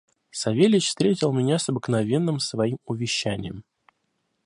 Савельич 0.31 0.87
встретил 0.87 1.31
меня 1.31 1.59
с 1.59 1.69
обыкновенным 1.69 2.39
своим 2.39 2.79
увещанием. 2.85 3.63